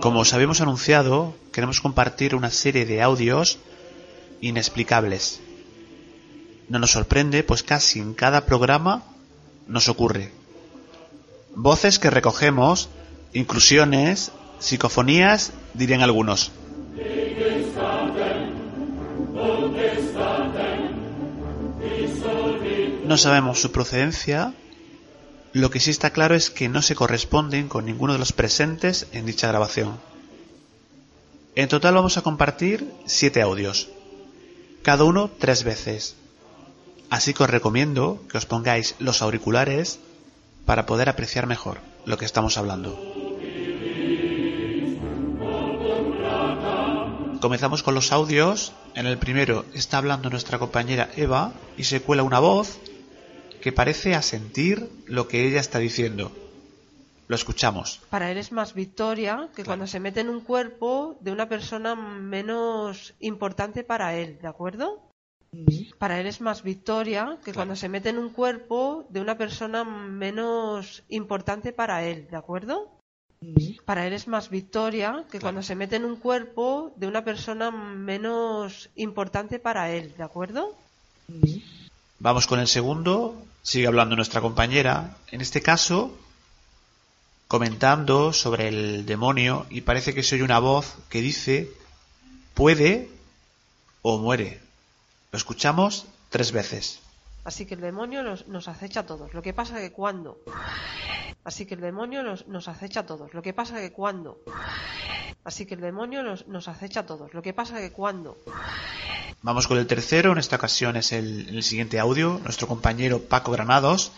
[0.00, 3.58] Como os habíamos anunciado, queremos compartir una serie de audios
[4.40, 5.40] inexplicables.
[6.68, 9.02] No nos sorprende, pues casi en cada programa
[9.66, 10.32] nos ocurre.
[11.54, 12.88] Voces que recogemos,
[13.32, 16.52] inclusiones, psicofonías, dirían algunos.
[23.06, 24.52] No sabemos su procedencia,
[25.56, 29.06] lo que sí está claro es que no se corresponden con ninguno de los presentes
[29.12, 29.98] en dicha grabación.
[31.54, 33.88] En total vamos a compartir siete audios,
[34.82, 36.16] cada uno tres veces.
[37.08, 39.98] Así que os recomiendo que os pongáis los auriculares
[40.66, 43.00] para poder apreciar mejor lo que estamos hablando.
[47.40, 48.74] Comenzamos con los audios.
[48.94, 52.78] En el primero está hablando nuestra compañera Eva y se cuela una voz
[53.66, 56.30] que parece asentir lo que ella está diciendo.
[57.26, 58.00] Lo escuchamos.
[58.10, 61.96] Para él es más victoria que cuando se mete en un cuerpo de una persona
[61.96, 65.10] menos importante para él, ¿de acuerdo?
[65.98, 69.82] Para él es más victoria que cuando se mete en un cuerpo de una persona
[69.82, 73.00] menos importante para él, ¿de acuerdo?
[73.84, 77.72] Para él es más victoria que cuando se mete en un cuerpo de una persona
[77.72, 80.72] menos importante para él, ¿de acuerdo?
[82.18, 83.34] Vamos con el segundo.
[83.62, 85.16] Sigue hablando nuestra compañera.
[85.30, 86.16] En este caso,
[87.48, 91.70] comentando sobre el demonio y parece que se oye una voz que dice
[92.54, 93.10] puede
[94.02, 94.60] o muere.
[95.30, 97.00] Lo escuchamos tres veces.
[97.44, 99.34] Así que el demonio nos, nos acecha a todos.
[99.34, 100.38] Lo que pasa que cuando.
[101.44, 103.34] Así que el demonio nos, nos acecha a todos.
[103.34, 104.40] Lo que pasa que cuando.
[105.44, 107.34] Así que el demonio nos, nos acecha a todos.
[107.34, 108.36] Lo que pasa que cuando.
[109.46, 110.32] Vamos con el tercero.
[110.32, 112.40] En esta ocasión es el, siguiente audio.
[112.42, 114.10] Nuestro compañero Paco Granados.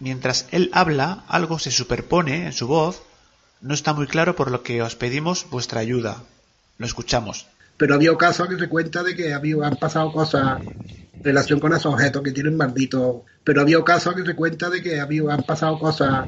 [0.00, 3.04] Mientras él habla, algo se superpone en su voz.
[3.60, 6.24] No está muy claro por lo que os pedimos vuestra ayuda.
[6.78, 7.46] Lo escuchamos.
[7.76, 10.60] Pero había casos que se cuenta de que había, han pasado cosas
[11.22, 13.26] relación con esos objetos que tienen maldito.
[13.44, 16.26] Pero había casos que se cuenta de que había, han pasado cosas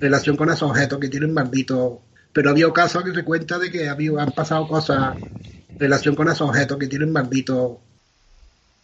[0.00, 2.00] relación con esos objetos que tienen maldito.
[2.32, 5.16] Pero había casos que se cuenta de que había, han pasado cosas
[5.68, 7.80] en relación con esos objetos que tienen maldito.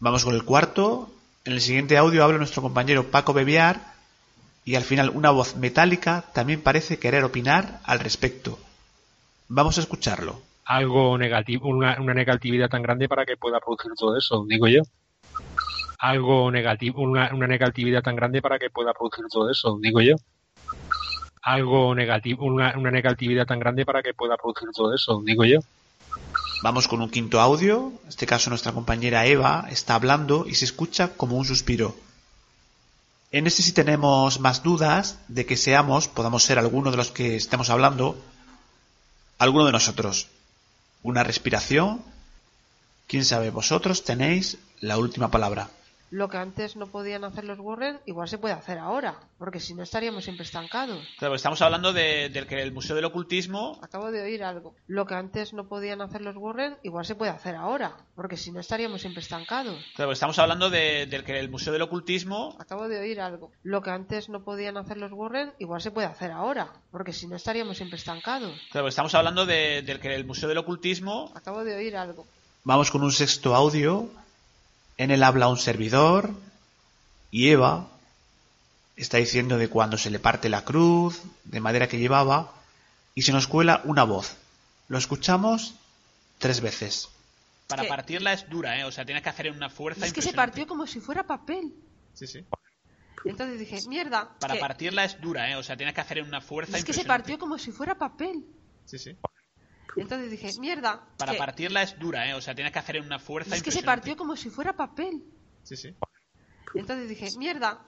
[0.00, 1.10] Vamos con el cuarto.
[1.44, 3.94] En el siguiente audio habla nuestro compañero Paco Bebiar
[4.64, 8.58] y al final una voz metálica también parece querer opinar al respecto.
[9.48, 10.40] Vamos a escucharlo.
[10.64, 14.82] Algo negativo, una, una negatividad tan grande para que pueda producir todo eso, digo yo.
[15.98, 20.16] Algo negativo, una, una negatividad tan grande para que pueda producir todo eso, digo yo.
[21.44, 25.60] Algo negativo, una, una negatividad tan grande para que pueda producir todo eso, digo yo.
[26.62, 27.92] Vamos con un quinto audio.
[28.04, 31.94] En este caso nuestra compañera Eva está hablando y se escucha como un suspiro.
[33.30, 37.36] En este sí tenemos más dudas de que seamos, podamos ser alguno de los que
[37.36, 38.16] estemos hablando,
[39.38, 40.28] alguno de nosotros.
[41.02, 42.00] Una respiración.
[43.08, 45.68] Quién sabe, vosotros tenéis la última palabra.
[46.10, 49.74] Lo que antes no podían hacer los Warren, igual se puede hacer ahora, porque si
[49.74, 51.04] no estaríamos siempre estancados.
[51.18, 53.78] Claro, estamos hablando de, del que el Museo del Ocultismo.
[53.82, 54.74] Acabo de oír algo.
[54.86, 58.52] Lo que antes no podían hacer los Warren, igual se puede hacer ahora, porque si
[58.52, 59.76] no estaríamos siempre estancados.
[59.96, 62.56] Claro, estamos hablando de, del que el Museo del Ocultismo.
[62.60, 63.50] Acabo de oír algo.
[63.62, 67.26] Lo que antes no podían hacer los Warren, igual se puede hacer ahora, porque si
[67.26, 68.56] no estaríamos siempre estancados.
[68.70, 71.32] Claro, estamos hablando de, del que el Museo del Ocultismo.
[71.34, 72.26] Acabo de oír algo.
[72.62, 74.08] Vamos con un sexto audio.
[74.96, 76.30] En él habla un servidor
[77.30, 77.88] y Eva
[78.96, 82.52] está diciendo de cuando se le parte la cruz de madera que llevaba
[83.14, 84.36] y se nos cuela una voz.
[84.88, 85.74] Lo escuchamos
[86.38, 87.08] tres veces.
[87.66, 88.84] Para que- partirla es dura, ¿eh?
[88.84, 91.72] O sea, tienes que hacer una fuerza Es que se partió como si fuera papel.
[92.12, 92.44] Sí, sí.
[93.24, 94.30] Entonces dije, mierda.
[94.38, 95.56] Para que- partirla es dura, ¿eh?
[95.56, 98.44] O sea, tienes que hacer una fuerza es que se partió como si fuera papel.
[98.84, 99.16] Sí, sí.
[99.96, 101.00] Entonces dije, mierda.
[101.16, 102.34] Para que- partirla es dura, ¿eh?
[102.34, 105.22] O sea, tienes que hacer una fuerza es que se partió como si fuera papel.
[105.62, 105.94] Sí, sí.
[106.74, 107.78] Entonces dije, mierda.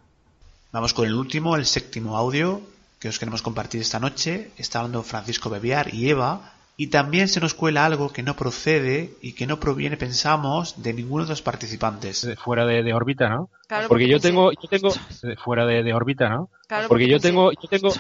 [0.73, 2.61] Vamos con el último, el séptimo audio
[3.01, 4.51] que os queremos compartir esta noche.
[4.57, 6.53] Está hablando Francisco Bebiar y Eva.
[6.79, 10.93] Y también se nos cuela algo que no procede y que no proviene, pensamos, de
[10.93, 12.21] ninguno de los participantes.
[12.21, 13.49] De- Fuera de, de órbita, ¿no?
[13.67, 14.93] Claro, porque yo tengo, yo tengo,
[15.23, 16.51] de- fuera de, de órbita, ¿no?
[16.67, 17.91] Claro, porque yo pensé- tengo, yo tengo,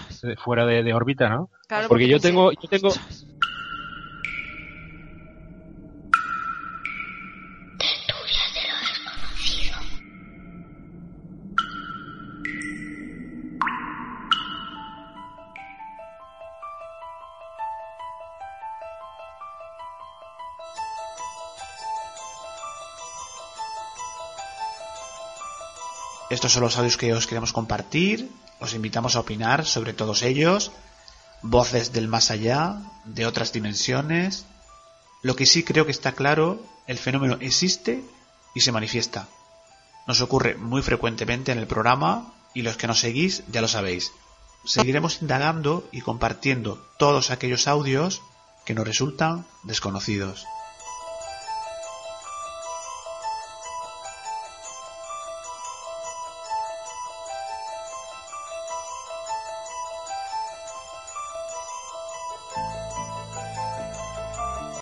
[0.44, 1.48] fuera de, de órbita, ¿no?
[1.66, 2.90] Claro, porque yo pensé- tengo, yo tengo,
[26.36, 28.28] Estos son los audios que os queremos compartir.
[28.60, 30.70] Os invitamos a opinar sobre todos ellos.
[31.40, 34.44] Voces del más allá, de otras dimensiones.
[35.22, 38.04] Lo que sí creo que está claro, el fenómeno existe
[38.54, 39.28] y se manifiesta.
[40.06, 44.12] Nos ocurre muy frecuentemente en el programa y los que nos seguís ya lo sabéis.
[44.66, 48.20] Seguiremos indagando y compartiendo todos aquellos audios
[48.66, 50.44] que nos resultan desconocidos.